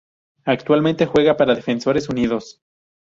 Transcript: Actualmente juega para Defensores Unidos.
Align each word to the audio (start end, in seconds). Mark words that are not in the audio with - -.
Actualmente 0.45 1.05
juega 1.05 1.37
para 1.37 1.53
Defensores 1.53 2.09
Unidos. 2.09 2.59